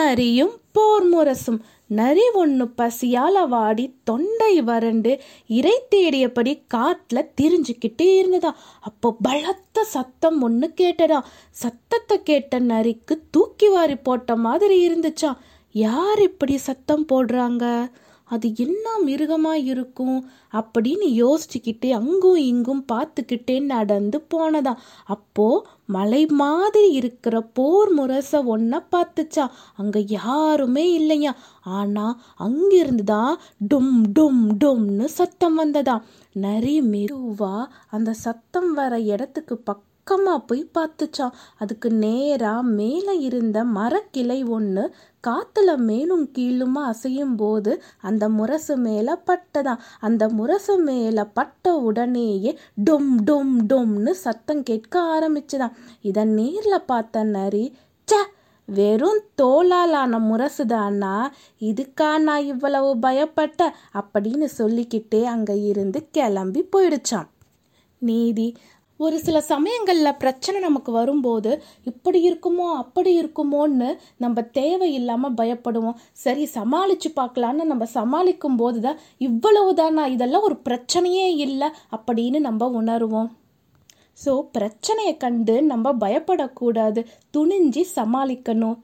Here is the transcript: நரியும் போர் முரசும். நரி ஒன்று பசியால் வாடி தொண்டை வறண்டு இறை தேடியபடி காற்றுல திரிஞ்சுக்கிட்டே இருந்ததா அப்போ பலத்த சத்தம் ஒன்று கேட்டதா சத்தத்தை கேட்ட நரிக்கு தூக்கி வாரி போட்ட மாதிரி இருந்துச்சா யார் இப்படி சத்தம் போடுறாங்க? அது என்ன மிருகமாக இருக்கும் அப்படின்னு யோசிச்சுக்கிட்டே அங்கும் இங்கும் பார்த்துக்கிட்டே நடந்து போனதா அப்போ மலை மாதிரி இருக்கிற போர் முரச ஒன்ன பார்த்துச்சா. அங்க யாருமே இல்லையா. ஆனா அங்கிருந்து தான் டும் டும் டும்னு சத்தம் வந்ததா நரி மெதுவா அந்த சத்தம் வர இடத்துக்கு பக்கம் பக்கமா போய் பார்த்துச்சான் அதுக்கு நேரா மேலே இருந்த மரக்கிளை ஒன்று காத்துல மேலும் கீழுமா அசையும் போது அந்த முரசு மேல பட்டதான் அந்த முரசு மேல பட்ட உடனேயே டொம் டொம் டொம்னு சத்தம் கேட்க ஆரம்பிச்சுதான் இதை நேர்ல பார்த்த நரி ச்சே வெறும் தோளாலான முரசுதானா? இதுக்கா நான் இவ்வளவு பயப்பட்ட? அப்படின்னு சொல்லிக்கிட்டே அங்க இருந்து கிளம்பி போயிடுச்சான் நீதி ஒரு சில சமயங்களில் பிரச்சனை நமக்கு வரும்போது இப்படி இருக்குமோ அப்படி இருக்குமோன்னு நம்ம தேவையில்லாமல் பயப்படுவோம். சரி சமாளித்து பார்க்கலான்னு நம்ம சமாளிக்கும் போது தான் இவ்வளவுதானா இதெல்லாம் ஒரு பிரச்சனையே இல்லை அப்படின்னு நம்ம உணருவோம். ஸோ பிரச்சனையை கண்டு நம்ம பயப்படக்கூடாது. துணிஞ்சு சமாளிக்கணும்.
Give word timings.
நரியும் 0.00 0.54
போர் 0.72 1.06
முரசும். 1.12 1.60
நரி 1.90 2.24
ஒன்று 2.32 2.64
பசியால் 2.78 3.38
வாடி 3.48 3.84
தொண்டை 4.08 4.50
வறண்டு 4.62 5.12
இறை 5.50 5.74
தேடியபடி 5.94 6.52
காற்றுல 6.74 7.22
திரிஞ்சுக்கிட்டே 7.40 8.06
இருந்ததா 8.18 8.52
அப்போ 8.80 9.08
பலத்த 9.22 9.84
சத்தம் 9.94 10.38
ஒன்று 10.42 10.68
கேட்டதா 10.80 11.18
சத்தத்தை 11.62 12.18
கேட்ட 12.22 12.60
நரிக்கு 12.70 13.16
தூக்கி 13.30 13.68
வாரி 13.68 13.96
போட்ட 13.96 14.36
மாதிரி 14.46 14.76
இருந்துச்சா 14.88 15.30
யார் 15.74 16.22
இப்படி 16.22 16.56
சத்தம் 16.68 17.06
போடுறாங்க? 17.12 17.64
அது 18.30 18.46
என்ன 18.56 18.86
மிருகமாக 18.98 19.64
இருக்கும் 19.72 20.18
அப்படின்னு 20.52 21.06
யோசிச்சுக்கிட்டே 21.22 21.90
அங்கும் 21.98 22.40
இங்கும் 22.44 22.84
பார்த்துக்கிட்டே 22.92 23.56
நடந்து 23.66 24.18
போனதா 24.34 24.74
அப்போ 25.08 25.46
மலை 25.88 26.22
மாதிரி 26.40 26.90
இருக்கிற 26.92 27.36
போர் 27.52 27.90
முரச 27.94 28.32
ஒன்ன 28.52 28.82
பார்த்துச்சா. 28.92 29.44
அங்க 29.76 29.98
யாருமே 30.10 30.84
இல்லையா. 30.92 31.32
ஆனா 31.76 32.06
அங்கிருந்து 32.38 33.04
தான் 33.04 33.34
டும் 33.68 33.94
டும் 34.18 34.42
டும்னு 34.62 35.08
சத்தம் 35.18 35.58
வந்ததா 35.58 35.96
நரி 36.36 36.76
மெதுவா 36.92 37.54
அந்த 37.90 38.10
சத்தம் 38.24 38.72
வர 38.72 39.00
இடத்துக்கு 39.12 39.56
பக்கம் 39.60 39.86
பக்கமா 40.10 40.38
போய் 40.46 40.70
பார்த்துச்சான் 40.78 41.30
அதுக்கு 41.58 41.90
நேரா 41.90 42.60
மேலே 42.60 43.18
இருந்த 43.18 43.64
மரக்கிளை 43.64 44.48
ஒன்று 44.48 44.94
காத்துல 45.26 45.76
மேலும் 45.76 46.30
கீழுமா 46.38 46.80
அசையும் 46.84 47.36
போது 47.36 47.82
அந்த 48.00 48.28
முரசு 48.28 48.76
மேல 48.76 49.22
பட்டதான் 49.26 49.78
அந்த 50.00 50.28
முரசு 50.28 50.78
மேல 50.78 51.24
பட்ட 51.24 51.74
உடனேயே 51.74 52.58
டொம் 52.90 53.14
டொம் 53.24 53.54
டொம்னு 53.68 54.10
சத்தம் 54.10 54.62
கேட்க 54.62 55.00
ஆரம்பிச்சுதான் 55.00 55.72
இதை 56.00 56.24
நேர்ல 56.24 56.82
பார்த்த 56.86 57.22
நரி 57.22 57.76
ச்சே 58.12 58.20
வெறும் 58.66 59.20
தோளாலான 59.42 60.18
முரசுதானா? 60.20 61.28
இதுக்கா 61.60 62.18
நான் 62.18 62.44
இவ்வளவு 62.44 62.96
பயப்பட்ட? 62.96 63.70
அப்படின்னு 63.94 64.44
சொல்லிக்கிட்டே 64.44 65.24
அங்க 65.24 65.54
இருந்து 65.54 66.08
கிளம்பி 66.10 66.68
போயிடுச்சான் 66.76 67.28
நீதி 67.98 68.56
ஒரு 69.04 69.16
சில 69.26 69.38
சமயங்களில் 69.50 70.18
பிரச்சனை 70.22 70.58
நமக்கு 70.64 70.90
வரும்போது 70.92 71.50
இப்படி 71.90 72.18
இருக்குமோ 72.30 72.66
அப்படி 72.80 73.12
இருக்குமோன்னு 73.20 73.88
நம்ம 74.24 74.42
தேவையில்லாமல் 74.58 75.36
பயப்படுவோம். 75.40 75.96
சரி 76.24 76.44
சமாளித்து 76.56 77.10
பார்க்கலான்னு 77.20 77.70
நம்ம 77.72 77.86
சமாளிக்கும் 77.94 78.58
போது 78.62 78.80
தான் 78.86 79.00
இவ்வளவுதானா 79.28 80.04
இதெல்லாம் 80.14 80.46
ஒரு 80.48 80.58
பிரச்சனையே 80.68 81.28
இல்லை 81.46 81.70
அப்படின்னு 81.96 82.40
நம்ம 82.48 82.68
உணருவோம். 82.80 83.30
ஸோ 84.24 84.32
பிரச்சனையை 84.56 85.16
கண்டு 85.24 85.56
நம்ம 85.72 85.92
பயப்படக்கூடாது. 86.04 87.02
துணிஞ்சு 87.36 87.84
சமாளிக்கணும். 87.98 88.78